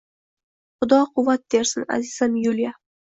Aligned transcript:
Xudo 0.79 0.99
quvvat 1.13 1.43
bersin, 1.55 1.85
azizam 1.99 2.39
Yuliya!.. 2.47 2.73